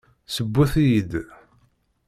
[0.35, 1.11] Sewwet-iyi-d.